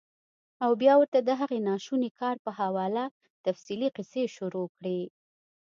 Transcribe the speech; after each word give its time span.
او 0.63 0.71
بيا 0.81 0.93
ورته 0.97 1.19
د 1.23 1.29
هغې 1.39 1.59
ناشوني 1.69 2.09
کار 2.19 2.35
پۀ 2.43 2.51
حواله 2.59 3.05
تفصيلي 3.45 3.87
قيصې 3.95 4.23
شورو 4.35 4.63
کړي- 4.75 4.99